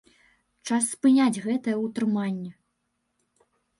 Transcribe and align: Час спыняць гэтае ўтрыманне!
Час 0.69 0.87
спыняць 0.93 1.41
гэтае 1.45 1.75
ўтрыманне! 1.85 2.51